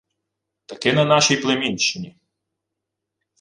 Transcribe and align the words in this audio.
—Таки 0.65 0.93
на 0.93 1.05
нашій 1.05 1.37
племінщині. 1.37 2.15